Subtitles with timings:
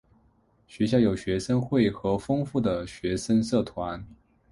[0.67, 4.03] 学校有学生会和丰富的学生社团。